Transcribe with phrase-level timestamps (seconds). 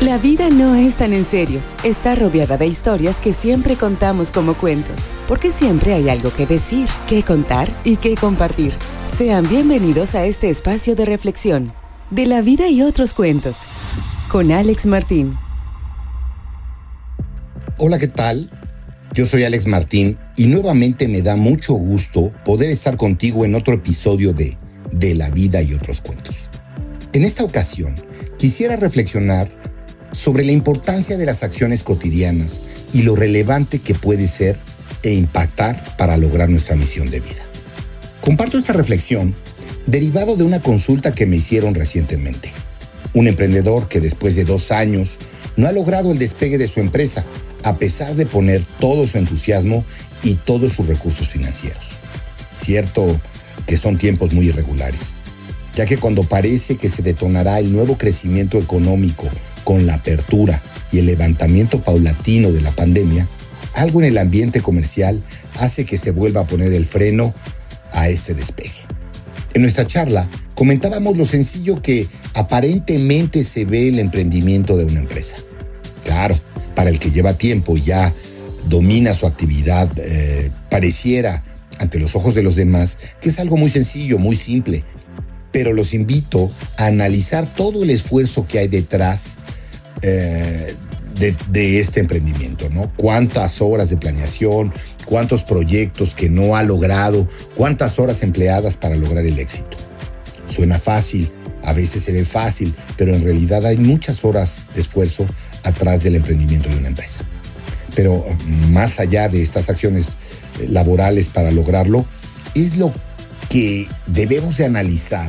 [0.00, 1.60] La vida no es tan en serio.
[1.82, 6.88] Está rodeada de historias que siempre contamos como cuentos, porque siempre hay algo que decir,
[7.08, 8.72] que contar y que compartir.
[9.12, 11.74] Sean bienvenidos a este espacio de reflexión,
[12.12, 13.62] de la vida y otros cuentos,
[14.30, 15.36] con Alex Martín.
[17.80, 18.48] Hola, ¿qué tal?
[19.14, 23.74] Yo soy Alex Martín y nuevamente me da mucho gusto poder estar contigo en otro
[23.74, 24.56] episodio de
[24.92, 26.50] De la vida y otros cuentos.
[27.12, 27.96] En esta ocasión,
[28.38, 29.48] quisiera reflexionar
[30.12, 34.58] sobre la importancia de las acciones cotidianas y lo relevante que puede ser
[35.02, 37.44] e impactar para lograr nuestra misión de vida.
[38.20, 39.34] Comparto esta reflexión
[39.86, 42.52] derivado de una consulta que me hicieron recientemente.
[43.14, 45.18] Un emprendedor que después de dos años
[45.56, 47.24] no ha logrado el despegue de su empresa,
[47.64, 49.84] a pesar de poner todo su entusiasmo
[50.22, 51.98] y todos sus recursos financieros.
[52.52, 53.18] Cierto
[53.66, 55.14] que son tiempos muy irregulares,
[55.74, 59.28] ya que cuando parece que se detonará el nuevo crecimiento económico
[59.68, 63.28] con la apertura y el levantamiento paulatino de la pandemia,
[63.74, 65.22] algo en el ambiente comercial
[65.56, 67.34] hace que se vuelva a poner el freno
[67.92, 68.80] a este despegue.
[69.52, 75.36] En nuestra charla comentábamos lo sencillo que aparentemente se ve el emprendimiento de una empresa.
[76.02, 76.40] Claro,
[76.74, 78.14] para el que lleva tiempo y ya
[78.70, 81.44] domina su actividad, eh, pareciera
[81.78, 84.82] ante los ojos de los demás que es algo muy sencillo, muy simple.
[85.58, 89.38] Pero los invito a analizar todo el esfuerzo que hay detrás
[90.02, 90.72] eh,
[91.50, 92.92] de, este emprendimiento, ¿no?
[92.94, 94.72] Cuántas horas de planeación,
[95.04, 99.76] cuántos proyectos que no ha logrado, cuántas horas empleadas para lograr el éxito.
[100.46, 101.28] Suena fácil,
[101.64, 105.26] a veces se ve fácil, pero en realidad hay muchas horas de esfuerzo
[105.64, 107.28] atrás del emprendimiento de una empresa.
[107.96, 108.24] Pero
[108.68, 110.18] más allá de estas acciones
[110.60, 112.06] eh, laborales para lograrlo,
[112.54, 112.94] es lo
[113.48, 115.28] que debemos de analizar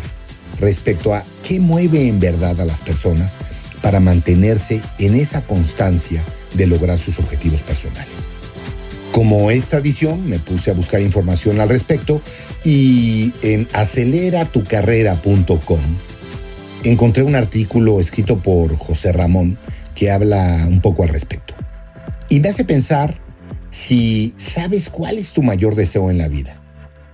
[0.60, 3.38] respecto a qué mueve en verdad a las personas
[3.82, 8.28] para mantenerse en esa constancia de lograr sus objetivos personales.
[9.12, 12.22] Como es tradición, me puse a buscar información al respecto
[12.64, 15.82] y en aceleratucarrera.com
[16.84, 19.58] encontré un artículo escrito por José Ramón
[19.96, 21.56] que habla un poco al respecto.
[22.30, 23.14] Y me hace pensar
[23.70, 26.62] si sabes cuál es tu mayor deseo en la vida.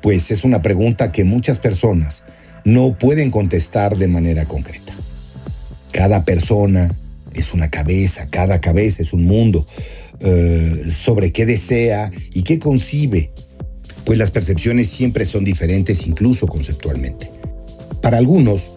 [0.02, 2.26] Pues es una pregunta que muchas personas
[2.66, 4.94] no pueden contestar de manera concreta.
[5.92, 7.00] Cada persona
[7.34, 9.66] es una cabeza, cada cabeza es un mundo
[10.20, 13.32] eh, sobre qué desea y qué concibe,
[14.04, 17.32] pues las percepciones siempre son diferentes incluso conceptualmente.
[18.02, 18.74] Para algunos,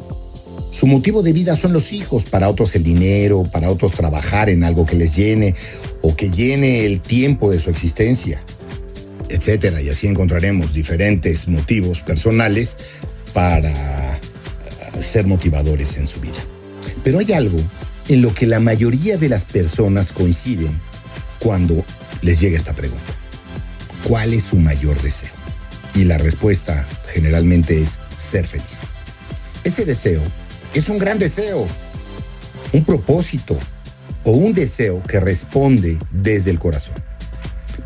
[0.71, 4.65] su motivo de vida son los hijos, para otros el dinero, para otros trabajar en
[4.65, 5.55] algo que les llene
[6.03, 8.43] o que llene el tiempo de su existencia,
[9.31, 9.81] etcétera.
[9.81, 12.77] Y así encontraremos diferentes motivos personales
[13.39, 14.21] para eh,
[15.01, 16.41] ser motivadores en su vida.
[17.05, 17.61] Pero hay algo
[18.09, 20.77] en lo que la mayoría de las personas coinciden
[21.39, 21.85] cuando
[22.23, 23.15] les llega esta pregunta.
[24.03, 25.31] ¿Cuál es su mayor deseo?
[25.95, 28.89] Y la respuesta generalmente es ser feliz.
[29.63, 30.21] Ese deseo
[30.75, 31.69] es un gran deseo,
[32.73, 33.57] un propósito
[34.25, 37.01] o un deseo que responde desde el corazón.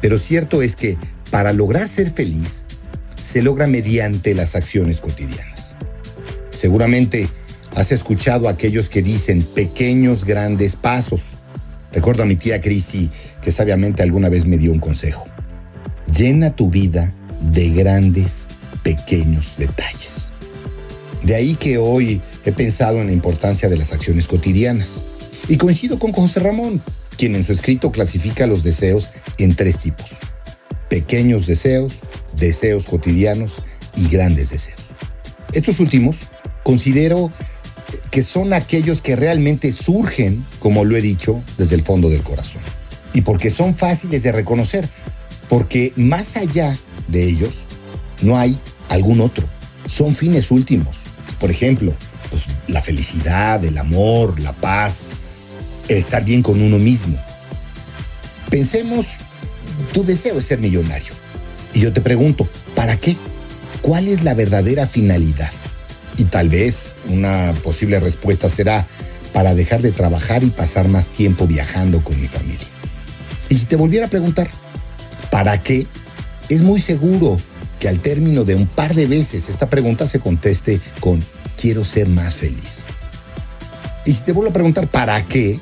[0.01, 0.97] Pero cierto es que
[1.31, 2.65] para lograr ser feliz
[3.23, 5.77] se logra mediante las acciones cotidianas.
[6.51, 7.29] Seguramente
[7.75, 11.39] Has escuchado a aquellos que dicen pequeños grandes pasos.
[11.93, 13.11] Recuerdo a mi tía Crisi
[13.41, 15.27] que sabiamente alguna vez me dio un consejo.
[16.15, 17.11] Llena tu vida
[17.41, 18.49] de grandes,
[18.83, 20.35] pequeños detalles.
[21.23, 25.03] De ahí que hoy he pensado en la importancia de las acciones cotidianas.
[25.49, 26.83] Y coincido con José Ramón,
[27.17, 30.11] quien en su escrito clasifica los deseos en tres tipos.
[30.93, 32.01] Pequeños deseos,
[32.37, 33.63] deseos cotidianos
[33.97, 34.93] y grandes deseos.
[35.55, 36.29] Estos últimos
[36.65, 37.33] considero
[38.11, 42.61] que son aquellos que realmente surgen, como lo he dicho, desde el fondo del corazón.
[43.15, 44.87] Y porque son fáciles de reconocer,
[45.49, 46.79] porque más allá
[47.09, 47.63] de ellos
[48.21, 48.55] no hay
[48.91, 49.49] algún otro.
[49.87, 51.05] Son fines últimos.
[51.41, 51.97] Por ejemplo,
[52.29, 55.09] pues, la felicidad, el amor, la paz,
[55.89, 57.19] el estar bien con uno mismo.
[58.51, 59.07] Pensemos,
[59.93, 61.15] tu deseo es ser millonario.
[61.75, 63.17] Y yo te pregunto, ¿para qué?
[63.81, 65.51] ¿Cuál es la verdadera finalidad?
[66.17, 68.87] Y tal vez una posible respuesta será
[69.33, 72.67] para dejar de trabajar y pasar más tiempo viajando con mi familia.
[73.49, 74.49] Y si te volviera a preguntar,
[75.31, 75.87] ¿para qué?
[76.49, 77.41] Es muy seguro
[77.79, 81.25] que al término de un par de veces esta pregunta se conteste con
[81.57, 82.85] quiero ser más feliz.
[84.05, 85.59] Y si te vuelvo a preguntar, ¿para qué?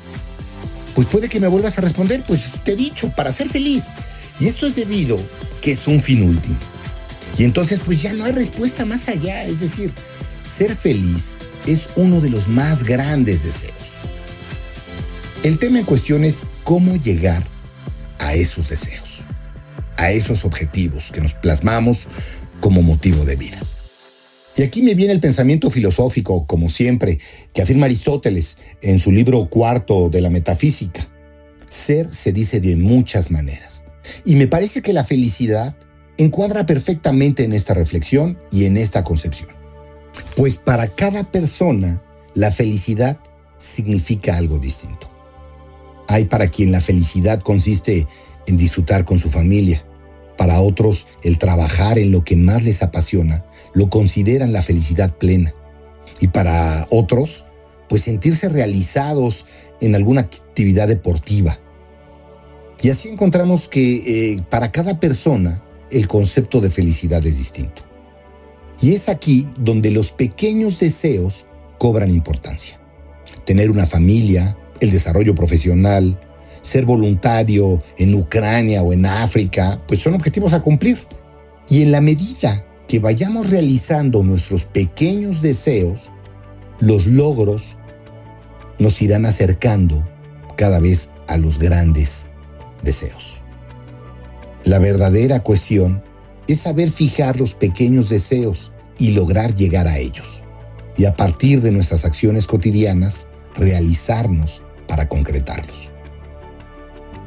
[0.95, 3.93] Pues puede que me vuelvas a responder, pues te he dicho, para ser feliz.
[4.39, 5.19] Y esto es debido
[5.61, 6.57] que es un fin último.
[7.37, 9.91] Y entonces pues ya no hay respuesta más allá, es decir,
[10.43, 11.33] ser feliz
[11.67, 13.99] es uno de los más grandes deseos.
[15.43, 17.43] El tema en cuestión es cómo llegar
[18.19, 19.25] a esos deseos,
[19.97, 22.07] a esos objetivos que nos plasmamos
[22.59, 23.59] como motivo de vida.
[24.57, 27.17] Y aquí me viene el pensamiento filosófico, como siempre,
[27.53, 31.07] que afirma Aristóteles en su libro cuarto de la metafísica.
[31.69, 33.85] Ser se dice de muchas maneras.
[34.25, 35.75] Y me parece que la felicidad
[36.17, 39.49] encuadra perfectamente en esta reflexión y en esta concepción.
[40.35, 42.03] Pues para cada persona,
[42.33, 43.19] la felicidad
[43.57, 45.11] significa algo distinto.
[46.07, 48.07] Hay para quien la felicidad consiste
[48.47, 49.85] en disfrutar con su familia.
[50.37, 55.53] Para otros, el trabajar en lo que más les apasiona lo consideran la felicidad plena.
[56.19, 57.45] Y para otros,
[57.87, 59.45] pues sentirse realizados
[59.79, 61.57] en alguna actividad deportiva.
[62.81, 67.83] Y así encontramos que eh, para cada persona el concepto de felicidad es distinto.
[68.81, 71.47] Y es aquí donde los pequeños deseos
[71.77, 72.79] cobran importancia.
[73.45, 76.19] Tener una familia, el desarrollo profesional,
[76.61, 80.97] ser voluntario en Ucrania o en África, pues son objetivos a cumplir.
[81.69, 86.11] Y en la medida que vayamos realizando nuestros pequeños deseos,
[86.79, 87.77] los logros
[88.79, 90.07] nos irán acercando
[90.57, 92.30] cada vez a los grandes
[92.83, 93.43] deseos.
[94.63, 96.03] La verdadera cuestión
[96.47, 100.43] es saber fijar los pequeños deseos y lograr llegar a ellos.
[100.97, 105.91] Y a partir de nuestras acciones cotidianas, realizarnos para concretarlos.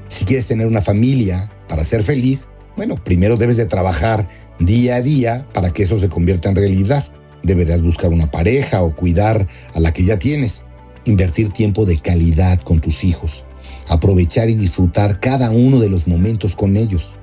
[0.08, 4.26] Si quieres tener una familia para ser feliz, bueno, primero debes de trabajar
[4.58, 7.02] día a día para que eso se convierta en realidad.
[7.42, 10.64] Deberás buscar una pareja o cuidar a la que ya tienes.
[11.04, 13.46] Invertir tiempo de calidad con tus hijos.
[13.88, 17.18] Aprovechar y disfrutar cada uno de los momentos con ellos.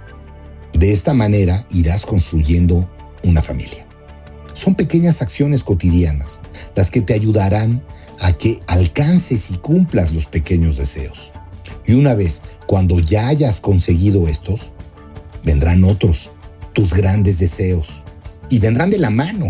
[0.74, 2.90] De esta manera irás construyendo
[3.24, 3.88] una familia.
[4.54, 6.42] Son pequeñas acciones cotidianas
[6.76, 7.84] las que te ayudarán
[8.20, 11.32] a que alcances y cumplas los pequeños deseos.
[11.86, 14.74] Y una vez cuando ya hayas conseguido estos,
[15.44, 16.32] vendrán otros,
[16.74, 18.06] tus grandes deseos,
[18.50, 19.46] y vendrán de la mano,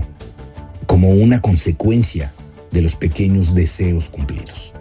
[0.86, 2.34] como una consecuencia
[2.72, 4.74] de los pequeños deseos cumplidos.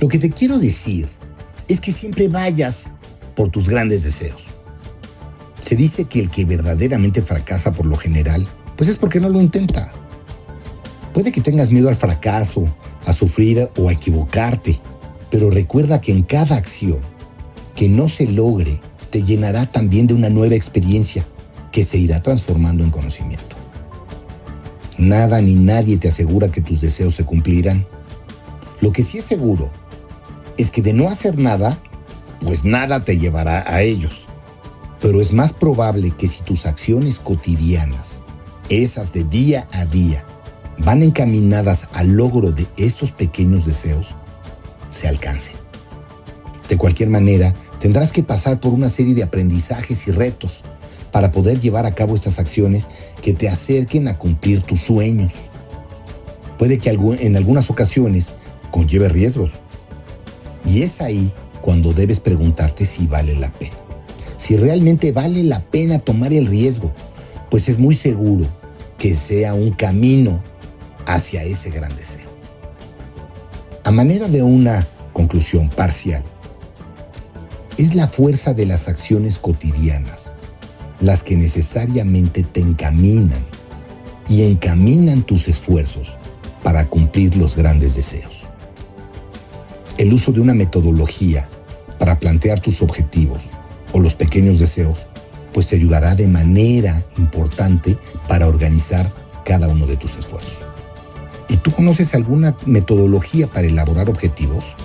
[0.00, 1.08] Lo que te quiero decir
[1.68, 2.90] es que siempre vayas
[3.34, 4.54] por tus grandes deseos.
[5.60, 9.40] Se dice que el que verdaderamente fracasa por lo general, pues es porque no lo
[9.40, 9.92] intenta.
[11.14, 12.74] Puede que tengas miedo al fracaso,
[13.04, 14.80] a sufrir o a equivocarte,
[15.30, 17.00] pero recuerda que en cada acción
[17.76, 18.72] que no se logre
[19.10, 21.26] te llenará también de una nueva experiencia
[21.70, 23.56] que se irá transformando en conocimiento.
[24.98, 27.86] Nada ni nadie te asegura que tus deseos se cumplirán.
[28.82, 29.72] Lo que sí es seguro
[30.58, 31.80] es que de no hacer nada,
[32.40, 34.28] pues nada te llevará a ellos.
[35.00, 38.22] Pero es más probable que si tus acciones cotidianas,
[38.68, 40.26] esas de día a día,
[40.84, 44.16] van encaminadas al logro de estos pequeños deseos,
[44.88, 45.54] se alcance.
[46.68, 50.64] De cualquier manera, tendrás que pasar por una serie de aprendizajes y retos
[51.12, 52.88] para poder llevar a cabo estas acciones
[53.20, 55.52] que te acerquen a cumplir tus sueños.
[56.58, 58.32] Puede que en algunas ocasiones
[58.72, 59.60] conlleve riesgos.
[60.64, 63.76] Y es ahí cuando debes preguntarte si vale la pena.
[64.36, 66.92] Si realmente vale la pena tomar el riesgo,
[67.48, 68.44] pues es muy seguro
[68.98, 70.42] que sea un camino
[71.06, 72.32] hacia ese gran deseo.
[73.84, 76.24] A manera de una conclusión parcial,
[77.78, 80.34] es la fuerza de las acciones cotidianas
[81.02, 83.42] las que necesariamente te encaminan
[84.28, 86.18] y encaminan tus esfuerzos
[86.62, 88.51] para cumplir los grandes deseos.
[89.98, 91.48] El uso de una metodología
[91.98, 93.50] para plantear tus objetivos
[93.92, 95.06] o los pequeños deseos,
[95.52, 97.96] pues te ayudará de manera importante
[98.26, 99.12] para organizar
[99.44, 100.72] cada uno de tus esfuerzos.
[101.48, 104.76] ¿Y tú conoces alguna metodología para elaborar objetivos?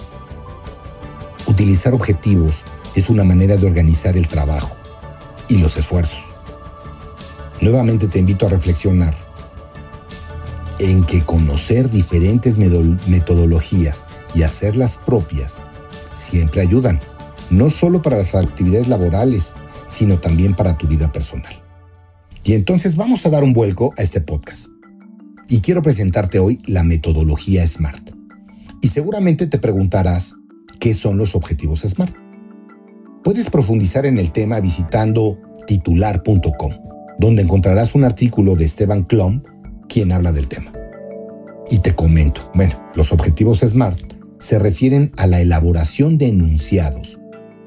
[1.48, 4.76] Utilizar objetivos es una manera de organizar el trabajo
[5.48, 6.36] y los esfuerzos.
[7.62, 9.16] Nuevamente te invito a reflexionar
[10.80, 15.64] en que conocer diferentes metodologías y hacerlas propias
[16.18, 17.00] siempre ayudan,
[17.50, 19.54] no solo para las actividades laborales,
[19.86, 21.54] sino también para tu vida personal.
[22.44, 24.68] Y entonces vamos a dar un vuelco a este podcast.
[25.50, 28.12] Y quiero presentarte hoy la metodología SMART.
[28.82, 30.36] Y seguramente te preguntarás,
[30.80, 32.16] ¿qué son los objetivos SMART?
[33.24, 36.74] Puedes profundizar en el tema visitando titular.com,
[37.20, 39.42] donde encontrarás un artículo de Esteban Klum,
[39.90, 40.72] quien habla del tema.
[41.70, 47.20] Y te comento, bueno, los objetivos SMART se refieren a la elaboración de enunciados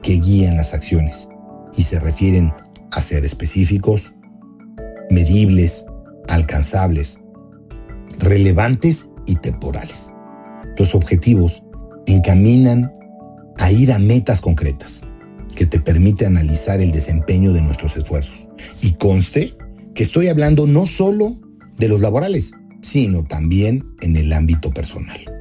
[0.03, 1.29] que guían las acciones
[1.77, 2.53] y se refieren
[2.93, 4.15] a ser específicos,
[5.11, 5.85] medibles,
[6.29, 7.21] alcanzables,
[8.19, 10.13] relevantes y temporales.
[10.79, 11.65] Los objetivos
[12.07, 12.93] encaminan
[13.59, 15.03] a ir a metas concretas
[15.55, 18.49] que te permite analizar el desempeño de nuestros esfuerzos.
[18.83, 19.53] Y conste
[19.95, 21.39] que estoy hablando no solo
[21.79, 25.40] de los laborales, sino también en el ámbito personal.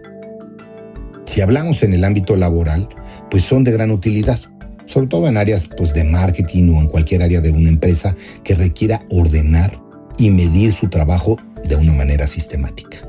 [1.30, 2.90] Si hablamos en el ámbito laboral,
[3.30, 4.40] pues son de gran utilidad,
[4.86, 8.56] sobre todo en áreas pues, de marketing o en cualquier área de una empresa que
[8.56, 9.80] requiera ordenar
[10.18, 13.08] y medir su trabajo de una manera sistemática.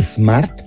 [0.00, 0.60] SMART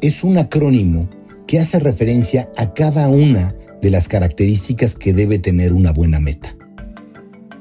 [0.00, 1.10] es un acrónimo
[1.48, 6.54] que hace referencia a cada una de las características que debe tener una buena meta.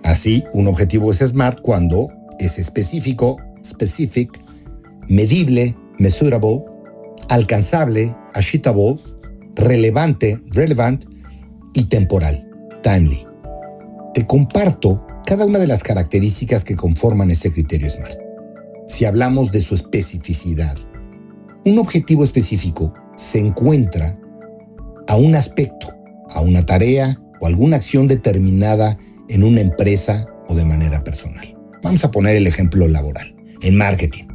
[0.04, 4.30] Así, un objetivo es SMART cuando es específico, specific,
[5.08, 6.69] medible, measurable,
[7.30, 8.98] alcanzable, achievable,
[9.56, 11.06] relevante, relevant
[11.74, 12.50] y temporal,
[12.84, 13.26] timely.
[14.14, 18.18] Te comparto cada una de las características que conforman este criterio SMART.
[18.88, 20.76] Si hablamos de su especificidad,
[21.66, 24.20] un objetivo específico se encuentra
[25.08, 25.94] a un aspecto,
[26.30, 28.98] a una tarea o alguna acción determinada
[29.30, 31.56] en una empresa o de manera personal.
[31.84, 33.36] Vamos a poner el ejemplo laboral.
[33.62, 34.26] En marketing,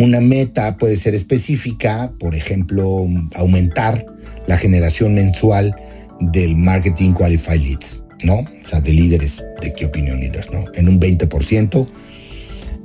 [0.00, 4.04] una meta puede ser específica, por ejemplo, aumentar
[4.46, 5.76] la generación mensual
[6.20, 8.36] del marketing qualified leads, ¿no?
[8.38, 10.64] O sea, de líderes, de qué opinión leaders, ¿no?
[10.74, 11.86] En un 20%,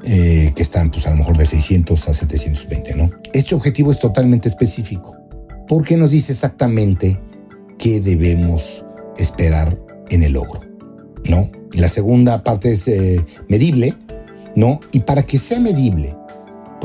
[0.08, 3.10] eh, que están pues a lo mejor de 600 a 720, ¿no?
[3.34, 5.18] Este objetivo es totalmente específico
[5.70, 7.18] porque nos dice exactamente
[7.80, 8.86] qué debemos
[9.18, 9.78] esperar
[10.10, 10.60] en el logro,
[11.30, 11.50] ¿no?
[11.78, 13.96] La segunda parte es eh, medible,
[14.56, 14.82] ¿no?
[14.92, 16.14] Y para que sea medible,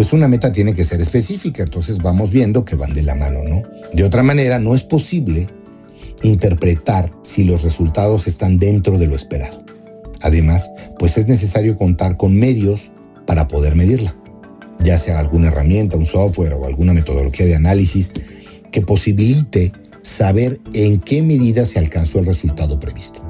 [0.01, 3.43] pues una meta tiene que ser específica, entonces vamos viendo que van de la mano,
[3.43, 3.63] ¿no?
[3.93, 5.47] De otra manera, no es posible
[6.23, 9.63] interpretar si los resultados están dentro de lo esperado.
[10.23, 12.93] Además, pues es necesario contar con medios
[13.27, 14.17] para poder medirla,
[14.83, 18.15] ya sea alguna herramienta, un software o alguna metodología de análisis
[18.73, 23.21] que posibilite saber en qué medida se alcanzó el resultado previsto.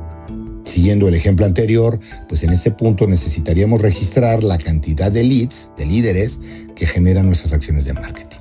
[0.71, 1.99] Siguiendo el ejemplo anterior,
[2.29, 6.41] pues en este punto necesitaríamos registrar la cantidad de leads, de líderes
[6.77, 8.39] que generan nuestras acciones de marketing,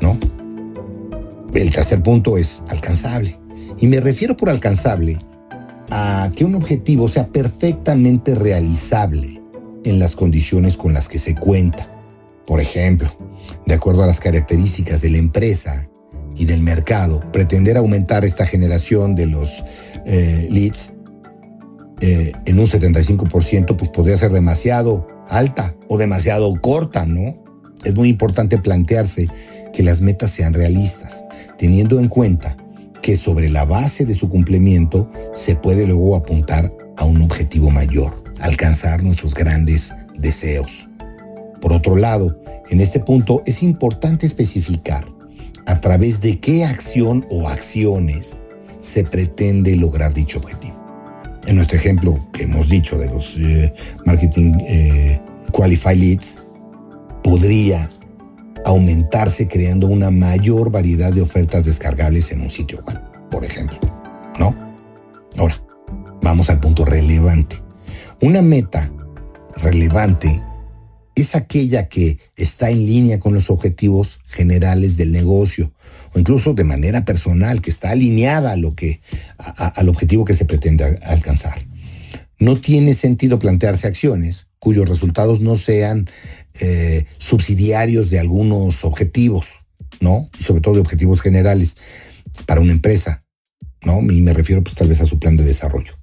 [0.00, 0.16] ¿no?
[1.54, 3.36] El tercer punto es alcanzable.
[3.80, 5.18] Y me refiero por alcanzable
[5.90, 9.42] a que un objetivo sea perfectamente realizable
[9.84, 11.90] en las condiciones con las que se cuenta.
[12.46, 13.08] Por ejemplo,
[13.66, 15.90] de acuerdo a las características de la empresa
[16.36, 19.64] y del mercado, pretender aumentar esta generación de los
[20.04, 20.92] eh, leads
[22.00, 27.42] eh, en un 75%, pues podría ser demasiado alta o demasiado corta, ¿no?
[27.84, 29.28] Es muy importante plantearse
[29.72, 31.24] que las metas sean realistas,
[31.58, 32.56] teniendo en cuenta
[33.02, 38.24] que sobre la base de su cumplimiento se puede luego apuntar a un objetivo mayor,
[38.40, 40.88] alcanzar nuestros grandes deseos.
[41.60, 42.36] Por otro lado,
[42.70, 45.04] en este punto es importante especificar
[45.66, 48.38] a través de qué acción o acciones
[48.78, 50.85] se pretende lograr dicho objetivo.
[51.46, 53.72] En nuestro ejemplo que hemos dicho de los eh,
[54.04, 55.20] marketing eh,
[55.52, 56.42] qualified leads,
[57.22, 57.88] podría
[58.64, 63.00] aumentarse creando una mayor variedad de ofertas descargables en un sitio web,
[63.30, 63.78] por ejemplo.
[64.40, 64.54] ¿No?
[65.38, 65.54] Ahora,
[66.22, 67.56] vamos al punto relevante.
[68.22, 68.92] Una meta
[69.56, 70.28] relevante
[71.14, 75.72] es aquella que está en línea con los objetivos generales del negocio
[76.14, 79.00] o incluso de manera personal, que está alineada a lo que,
[79.38, 81.56] al objetivo que se pretende alcanzar.
[82.38, 86.06] No tiene sentido plantearse acciones cuyos resultados no sean
[86.60, 89.64] eh, subsidiarios de algunos objetivos,
[90.00, 90.28] ¿no?
[90.38, 91.76] Y sobre todo de objetivos generales
[92.46, 93.24] para una empresa,
[93.84, 94.00] ¿no?
[94.02, 95.94] Y me refiero pues tal vez a su plan de desarrollo.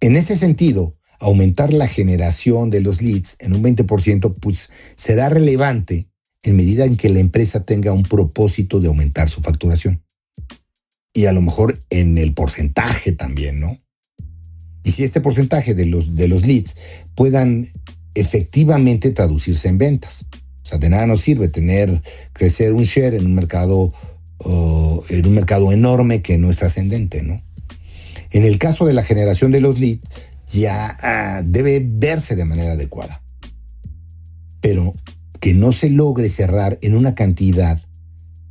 [0.00, 6.10] En ese sentido, aumentar la generación de los leads en un 20%, pues será relevante
[6.44, 10.04] en medida en que la empresa tenga un propósito de aumentar su facturación.
[11.12, 13.76] Y a lo mejor en el porcentaje también, ¿no?
[14.84, 16.76] Y si este porcentaje de los, de los leads
[17.14, 17.66] puedan
[18.14, 20.26] efectivamente traducirse en ventas.
[20.32, 23.92] O sea, de nada nos sirve tener, crecer un share en un mercado,
[25.10, 27.42] en un mercado enorme que no es trascendente, ¿no?
[28.32, 30.22] En el caso de la generación de los leads,
[30.52, 33.22] ya ah, debe verse de manera adecuada.
[34.60, 34.94] Pero
[35.40, 37.80] que no se logre cerrar en una cantidad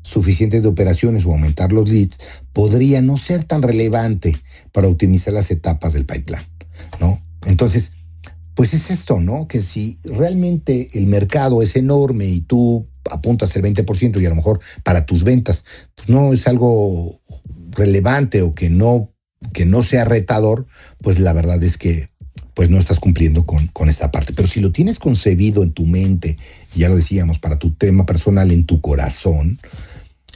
[0.04, 4.36] suficiente de operaciones o aumentar los leads podría no ser tan relevante
[4.72, 6.46] para optimizar las etapas del pipeline,
[7.00, 7.20] ¿no?
[7.46, 7.94] Entonces,
[8.56, 9.48] pues es esto, ¿no?
[9.48, 14.36] Que si realmente el mercado es enorme y tú apuntas el 20% y a lo
[14.36, 17.20] mejor para tus ventas pues no es algo
[17.72, 19.10] relevante o que no
[19.52, 20.66] que no sea retador,
[21.02, 22.08] pues la verdad es que
[22.54, 24.34] pues no estás cumpliendo con, con esta parte.
[24.34, 26.38] Pero si lo tienes concebido en tu mente,
[26.76, 29.60] ya lo decíamos, para tu tema personal, en tu corazón,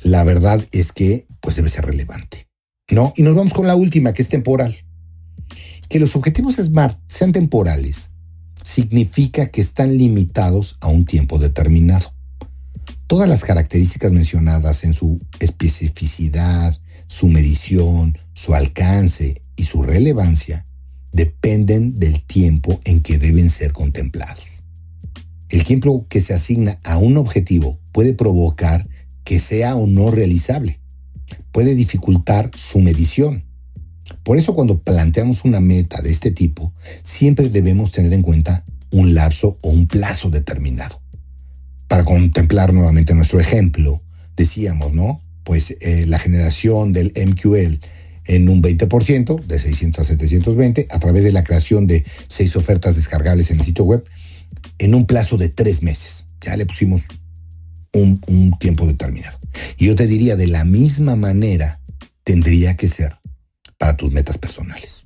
[0.03, 2.47] la verdad es que pues debe ser relevante.
[2.89, 3.11] ¿No?
[3.17, 4.73] Y nos vamos con la última, que es temporal.
[5.89, 8.11] Que los objetivos SMART sean temporales
[8.63, 12.13] significa que están limitados a un tiempo determinado.
[13.07, 20.65] Todas las características mencionadas en su especificidad, su medición, su alcance y su relevancia
[21.11, 24.63] dependen del tiempo en que deben ser contemplados.
[25.49, 28.87] El tiempo que se asigna a un objetivo puede provocar
[29.23, 30.79] que sea o no realizable.
[31.51, 33.45] Puede dificultar su medición.
[34.23, 36.73] Por eso cuando planteamos una meta de este tipo,
[37.03, 41.01] siempre debemos tener en cuenta un lapso o un plazo determinado.
[41.87, 44.01] Para contemplar nuevamente nuestro ejemplo,
[44.35, 45.21] decíamos, ¿no?
[45.43, 47.79] Pues eh, la generación del MQL
[48.27, 52.95] en un 20%, de 600 a 720, a través de la creación de seis ofertas
[52.95, 54.03] descargables en el sitio web,
[54.79, 56.25] en un plazo de tres meses.
[56.41, 57.07] Ya le pusimos
[57.93, 59.39] un, un tiempo determinado.
[59.77, 61.81] Y yo te diría, de la misma manera,
[62.23, 63.17] tendría que ser
[63.77, 65.05] para tus metas personales.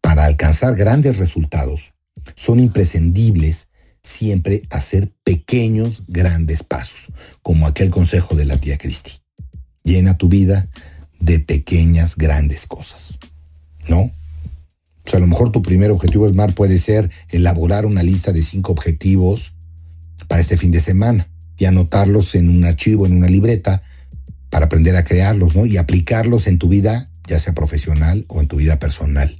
[0.00, 1.94] Para alcanzar grandes resultados,
[2.34, 3.68] son imprescindibles
[4.02, 9.12] siempre hacer pequeños, grandes pasos, como aquel consejo de la tía Cristi.
[9.84, 10.68] Llena tu vida
[11.20, 13.18] de pequeñas, grandes cosas.
[13.88, 14.00] ¿No?
[14.00, 18.42] O sea, a lo mejor tu primer objetivo SMART puede ser elaborar una lista de
[18.42, 19.54] cinco objetivos
[20.28, 23.82] para este fin de semana y anotarlos en un archivo, en una libreta,
[24.50, 25.66] para aprender a crearlos, ¿no?
[25.66, 29.34] Y aplicarlos en tu vida, ya sea profesional o en tu vida personal.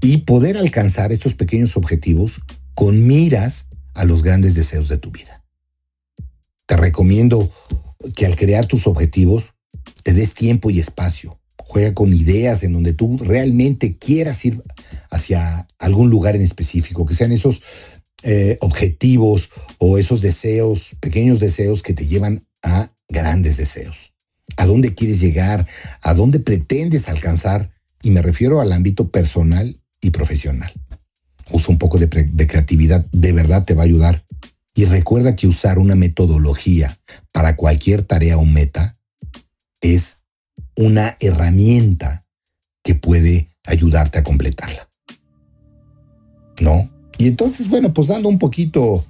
[0.00, 2.42] Y poder alcanzar estos pequeños objetivos
[2.74, 5.44] con miras a los grandes deseos de tu vida.
[6.66, 7.50] Te recomiendo
[8.14, 9.54] que al crear tus objetivos
[10.10, 11.40] te des tiempo y espacio.
[11.56, 14.60] Juega con ideas en donde tú realmente quieras ir
[15.08, 17.62] hacia algún lugar en específico, que sean esos
[18.24, 24.14] eh, objetivos o esos deseos, pequeños deseos que te llevan a grandes deseos.
[24.56, 25.64] ¿A dónde quieres llegar?
[26.02, 27.70] ¿A dónde pretendes alcanzar?
[28.02, 30.72] Y me refiero al ámbito personal y profesional.
[31.52, 34.26] Usa un poco de, de creatividad, de verdad te va a ayudar.
[34.74, 36.98] Y recuerda que usar una metodología
[37.30, 38.96] para cualquier tarea o meta
[39.80, 40.22] es
[40.76, 42.26] una herramienta
[42.82, 44.88] que puede ayudarte a completarla.
[46.60, 46.90] ¿No?
[47.18, 49.04] Y entonces, bueno, pues dando un poquito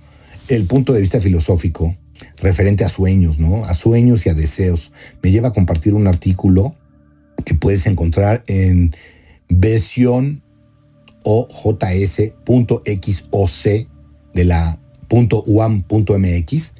[0.48, 1.96] el punto de vista filosófico
[2.38, 3.64] referente a sueños, ¿no?
[3.64, 6.74] A sueños y a deseos, me lleva a compartir un artículo
[7.44, 8.92] que puedes encontrar en
[9.48, 10.42] versión
[11.24, 12.30] ojs.xoc
[14.35, 16.74] de la .uam.mx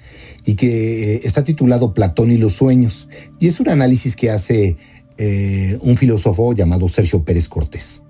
[0.47, 4.77] y que eh, está titulado Platón y los sueños y es un análisis que hace
[5.19, 8.05] eh, un filósofo llamado Sergio Pérez Cortés,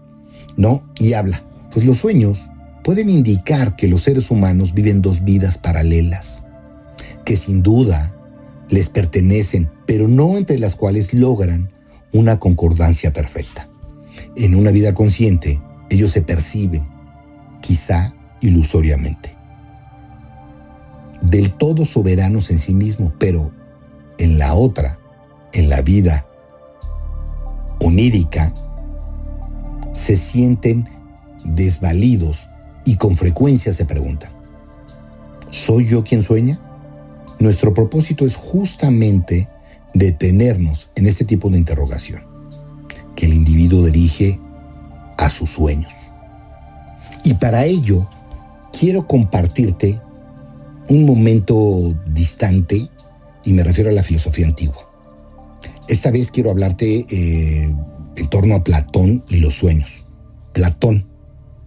[0.56, 0.88] ¿no?
[1.00, 2.50] Y habla, pues los sueños
[2.84, 6.44] pueden indicar que los seres humanos viven dos vidas paralelas,
[7.24, 8.16] que sin duda
[8.68, 11.70] les pertenecen, pero no entre las cuales logran
[12.12, 13.68] una concordancia perfecta.
[14.36, 16.86] En una vida consciente, ellos se perciben,
[17.60, 19.29] quizá ilusoriamente,
[21.22, 23.52] del todo soberanos en sí mismos, pero
[24.18, 24.98] en la otra,
[25.52, 26.26] en la vida
[27.80, 28.52] onírica,
[29.92, 30.84] se sienten
[31.44, 32.48] desvalidos
[32.84, 34.30] y con frecuencia se preguntan,
[35.50, 36.58] ¿soy yo quien sueña?
[37.38, 39.48] Nuestro propósito es justamente
[39.94, 42.22] detenernos en este tipo de interrogación,
[43.16, 44.38] que el individuo dirige
[45.18, 46.12] a sus sueños.
[47.24, 48.08] Y para ello,
[48.78, 50.00] quiero compartirte
[50.90, 52.76] un momento distante
[53.44, 54.90] y me refiero a la filosofía antigua.
[55.88, 57.76] Esta vez quiero hablarte eh,
[58.16, 60.04] en torno a Platón y los sueños.
[60.52, 61.08] Platón,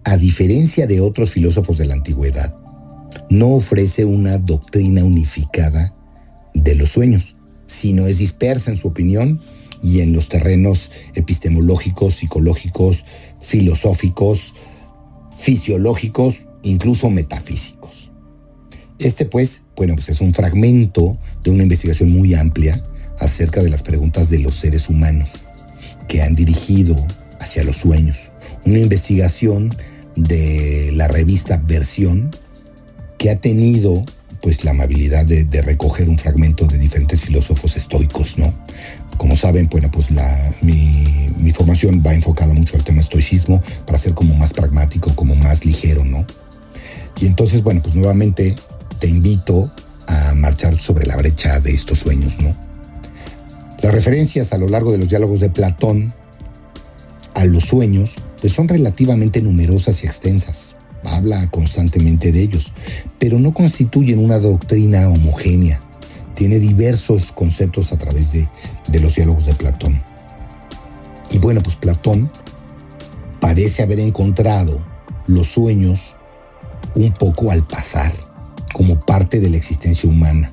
[0.04, 2.54] a diferencia de otros filósofos de la antigüedad,
[3.30, 5.96] no ofrece una doctrina unificada
[6.52, 9.40] de los sueños, sino es dispersa en su opinión
[9.82, 13.04] y en los terrenos epistemológicos, psicológicos,
[13.40, 14.54] filosóficos,
[15.34, 18.13] fisiológicos, incluso metafísicos.
[19.04, 22.82] Este pues, bueno, pues es un fragmento de una investigación muy amplia
[23.18, 25.46] acerca de las preguntas de los seres humanos
[26.08, 26.96] que han dirigido
[27.38, 28.32] hacia los sueños.
[28.64, 29.76] Una investigación
[30.16, 32.34] de la revista Versión
[33.18, 34.02] que ha tenido
[34.40, 38.54] pues la amabilidad de, recoger un fragmento de diferentes filósofos estoicos, ¿no?
[39.18, 43.98] Como saben, bueno, pues la, mi, mi, formación va enfocada mucho al tema estoicismo para
[43.98, 46.26] ser como más pragmático, como más ligero, ¿no?
[47.20, 48.54] Y entonces, bueno, pues nuevamente
[49.04, 49.70] te invito
[50.06, 52.56] a marchar sobre la brecha de estos sueños, ¿no?
[53.82, 56.10] Las referencias a lo largo de los diálogos de Platón
[57.34, 62.72] a los sueños, pues son relativamente numerosas y extensas habla constantemente de ellos,
[63.18, 65.82] pero no constituyen una doctrina homogénea.
[66.34, 68.32] Tiene diversos conceptos a través
[68.88, 70.02] de, los diálogos de Platón.
[71.42, 72.32] Bueno, pues Platón
[73.38, 74.74] parece haber encontrado
[75.26, 76.16] los sueños
[76.96, 78.10] un poco al pasar,
[78.74, 80.52] como parte de la existencia humana.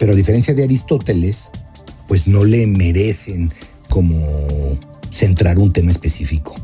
[0.00, 1.52] Pero a diferencia de Aristóteles,
[2.08, 3.52] pues no le merecen
[3.88, 4.16] como
[5.10, 6.56] centrar un tema específico.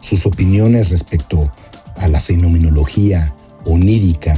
[0.00, 1.50] Sus opiniones respecto
[1.96, 3.34] a la fenomenología
[3.64, 4.36] onírica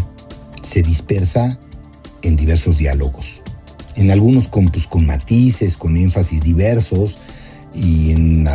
[0.60, 1.58] se dispersa
[2.22, 3.42] en diversos diálogos.
[3.96, 7.18] En algunos con, pues, con matices, con énfasis diversos
[7.74, 8.46] y en,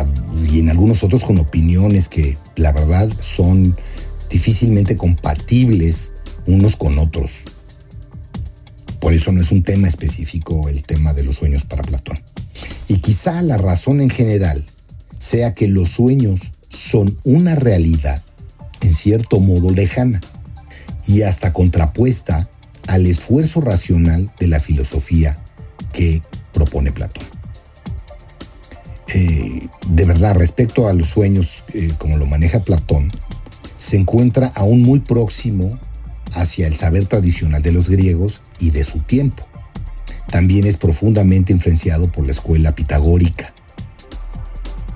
[0.48, 3.76] y en algunos otros con opiniones que la verdad son
[4.28, 6.12] difícilmente compatibles
[6.46, 7.44] unos con otros.
[9.00, 12.22] Por eso no es un tema específico el tema de los sueños para Platón.
[12.88, 14.64] Y quizá la razón en general
[15.18, 18.22] sea que los sueños son una realidad
[18.82, 20.20] en cierto modo lejana
[21.06, 22.48] y hasta contrapuesta
[22.86, 25.42] al esfuerzo racional de la filosofía
[25.92, 26.22] que
[26.52, 27.24] propone Platón.
[29.14, 33.10] Eh, de verdad, respecto a los sueños eh, como lo maneja Platón,
[33.76, 35.78] se encuentra aún muy próximo
[36.32, 39.46] hacia el saber tradicional de los griegos y de su tiempo.
[40.30, 43.52] También es profundamente influenciado por la escuela pitagórica.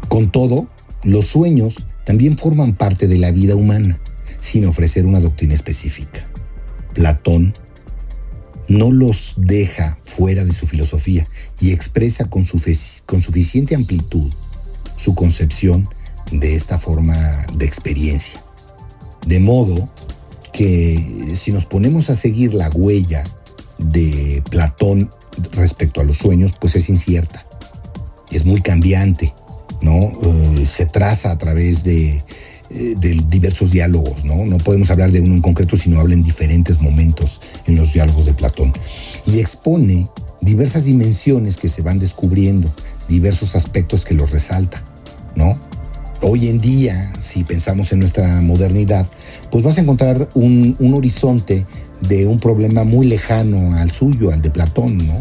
[0.09, 0.68] Con todo,
[1.03, 4.01] los sueños también forman parte de la vida humana,
[4.38, 6.29] sin ofrecer una doctrina específica.
[6.94, 7.55] Platón
[8.68, 11.27] no los deja fuera de su filosofía
[11.61, 14.33] y expresa con, suficiente amplitud
[14.97, 15.88] su concepción
[16.31, 17.16] de esta forma
[17.57, 18.44] de experiencia.
[19.27, 19.90] De modo
[20.55, 20.97] que
[21.35, 23.23] si nos ponemos a seguir la huella
[23.79, 25.11] de Platón
[25.53, 27.45] respecto a los sueños, pues es incierta.
[28.31, 29.35] Es muy cambiante,
[29.83, 29.93] ¿no?
[29.93, 34.47] Eh, se traza a través de, eh, de, diversos diálogos, ¿no?
[34.47, 38.27] No podemos hablar de uno en concreto, sino habla en diferentes momentos en los diálogos
[38.27, 38.73] de Platón.
[39.27, 40.09] Y expone
[40.40, 42.73] diversas dimensiones que se van descubriendo,
[43.09, 44.85] diversos aspectos que los resalta,
[45.35, 45.59] ¿no?
[46.22, 49.07] Hoy en día, si pensamos en nuestra modernidad,
[49.50, 51.66] pues vas a encontrar un, horizonte
[52.00, 55.20] de un problema muy lejano al suyo, al de Platón, ¿no?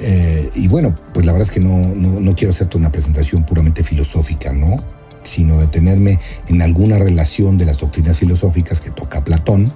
[0.00, 3.82] Eh, y bueno, pues la verdad es que no, no, quiero hacerte una presentación puramente
[3.82, 4.82] filosófica, ¿no?
[5.24, 6.18] Sino detenerme
[6.48, 9.72] en alguna relación de las doctrinas filosóficas que toca Platón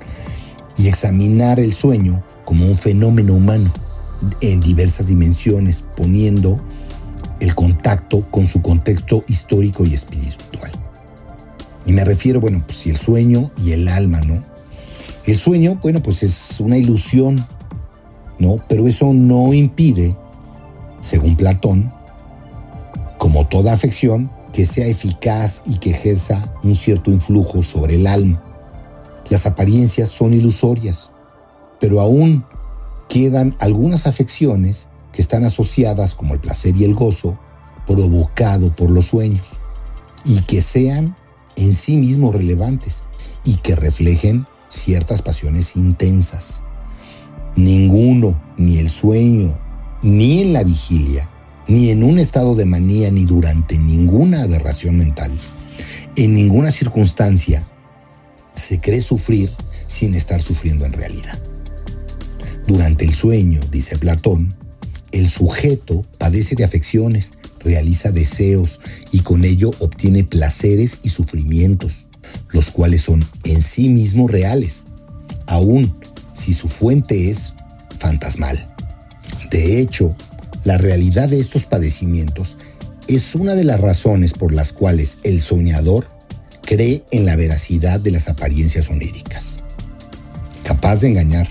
[0.78, 3.72] y examinar el sueño como un fenómeno humano
[4.40, 6.60] en diversas dimensiones, poniendo
[7.40, 10.72] el contacto con su contexto histórico y espiritual.
[11.86, 14.42] Y me refiero, bueno, pues si el sueño y el alma, ¿no?
[15.26, 17.46] El sueño, bueno, pues es una ilusión,
[18.38, 18.62] ¿no?
[18.68, 20.16] Pero eso no impide,
[21.00, 21.92] según Platón,
[23.18, 28.42] como toda afección, que sea eficaz y que ejerza un cierto influjo sobre el alma.
[29.28, 31.12] Las apariencias son ilusorias,
[31.80, 32.44] pero aún
[33.08, 37.40] quedan algunas afecciones que están asociadas como el placer y el gozo
[37.86, 39.60] provocado por los sueños
[40.26, 41.16] y que sean
[41.56, 43.04] en sí mismos relevantes
[43.42, 46.64] y que reflejen ciertas pasiones intensas.
[47.56, 49.58] Ninguno, ni el sueño,
[50.02, 51.30] ni en la vigilia,
[51.66, 55.32] ni en un estado de manía, ni durante ninguna aberración mental,
[56.16, 57.66] en ninguna circunstancia,
[58.52, 59.50] se cree sufrir
[59.86, 61.42] sin estar sufriendo en realidad.
[62.66, 64.65] Durante el sueño, dice Platón,
[65.12, 68.80] el sujeto padece de afecciones, realiza deseos
[69.12, 72.06] y con ello obtiene placeres y sufrimientos,
[72.50, 74.86] los cuales son en sí mismos reales,
[75.46, 75.96] aun
[76.32, 77.54] si su fuente es
[77.98, 78.74] fantasmal.
[79.50, 80.14] De hecho,
[80.64, 82.58] la realidad de estos padecimientos
[83.08, 86.06] es una de las razones por las cuales el soñador
[86.62, 89.62] cree en la veracidad de las apariencias oníricas.
[90.64, 91.46] Capaz de engañar,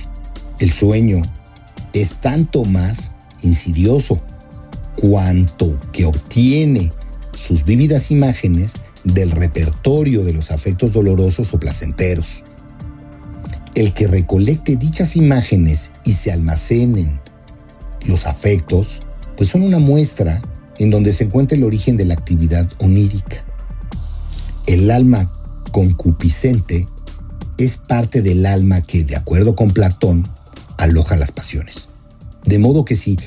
[0.60, 1.22] el sueño
[1.94, 4.22] es tanto más insidioso,
[4.96, 6.92] cuanto que obtiene
[7.34, 12.44] sus vívidas imágenes del repertorio de los afectos dolorosos o placenteros.
[13.76, 17.22] El que recolecte dichas imágenes y se almacenen
[18.08, 19.04] los afectos,
[19.36, 20.42] pues son una muestra
[20.78, 23.46] en donde se encuentra el origen de la actividad onírica.
[24.68, 25.32] El alma
[25.72, 26.88] concupiscente
[27.58, 30.30] es parte del alma que, de acuerdo con Platón,
[30.78, 31.90] aloja las pasiones.
[32.46, 33.18] De modo que si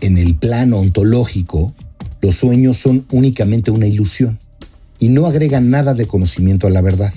[0.00, 1.74] en el plano ontológico
[2.20, 4.38] los sueños son únicamente una ilusión
[4.98, 7.12] y no agregan nada de conocimiento a la verdad,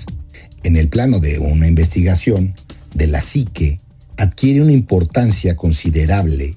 [0.64, 2.54] en el plano de una investigación
[2.94, 3.80] de la psique
[4.16, 6.56] adquiere una importancia considerable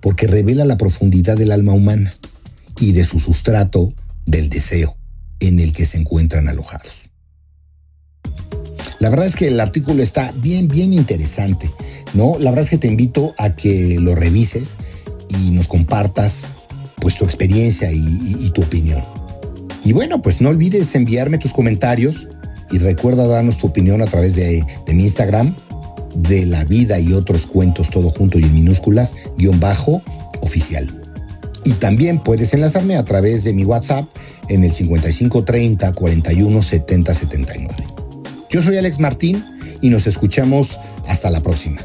[0.00, 2.12] porque revela la profundidad del alma humana
[2.80, 3.94] y de su sustrato
[4.26, 4.96] del deseo
[5.40, 7.10] en el que se encuentran alojados.
[8.98, 11.70] La verdad es que el artículo está bien, bien interesante,
[12.14, 12.38] ¿no?
[12.38, 14.78] La verdad es que te invito a que lo revises
[15.28, 16.48] y nos compartas
[17.00, 19.02] pues tu experiencia y, tu opinión.
[19.84, 22.28] Y bueno, pues no olvides enviarme tus comentarios
[22.70, 25.54] y recuerda darnos tu opinión a través de, de mi Instagram,
[26.14, 30.00] de la vida y otros cuentos, todo junto y en minúsculas, guion bajo,
[30.42, 31.02] oficial.
[31.64, 34.08] Y también puedes enlazarme a través de mi WhatsApp
[34.48, 37.74] en el 5530 41 70 79.
[38.50, 39.44] Yo soy Alex Martín
[39.80, 41.80] y nos escuchamos hasta la próxima.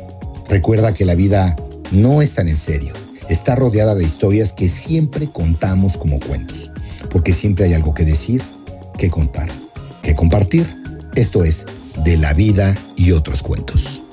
[0.50, 1.56] Recuerda que la vida
[1.92, 2.94] no es tan en serio.
[3.30, 6.72] Está rodeada de historias que siempre contamos como cuentos,
[7.10, 8.42] porque siempre hay algo que decir,
[8.98, 9.50] que contar,
[10.02, 10.66] que compartir.
[11.16, 11.66] Esto es
[12.04, 14.04] De la vida y otros cuentos.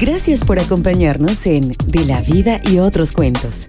[0.00, 3.66] Gracias por acompañarnos en De la vida y otros cuentos.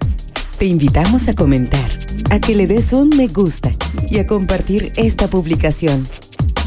[0.58, 1.90] Te invitamos a comentar,
[2.30, 3.72] a que le des un me gusta
[4.10, 6.08] y a compartir esta publicación.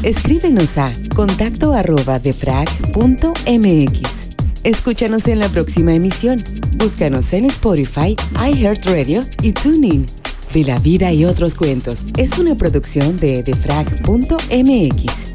[0.02, 4.19] Escríbenos a contacto arroba defrag.mx.
[4.64, 6.42] Escúchanos en la próxima emisión.
[6.76, 10.06] Búscanos en Spotify, iHeartRadio y TuneIn.
[10.52, 15.29] De la vida y otros cuentos es una producción de defrag.mx.